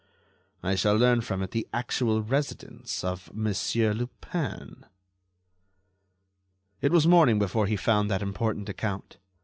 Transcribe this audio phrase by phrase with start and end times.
[0.63, 4.83] I shall learn from it the actual residence of Monsieur Lupin."
[6.81, 9.19] It was morning before he found that important account.